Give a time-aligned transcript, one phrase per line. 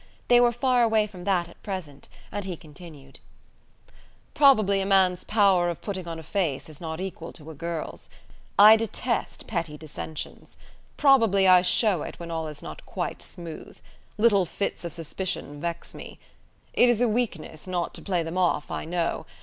[0.29, 3.19] They were far away from that at present, and he continued:
[4.33, 8.09] "Probably a man's power of putting on a face is not equal to a girl's.
[8.57, 10.57] I detest petty dissensions.
[10.97, 13.77] Probably I show it when all is not quite smooth.
[14.17, 16.17] Little fits of suspicion vex me.
[16.73, 19.27] It is a weakness, not to play them off, I know.